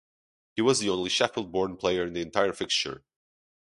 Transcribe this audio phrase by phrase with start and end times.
[0.55, 3.03] He was the only Sheffield born player in the entire fixture.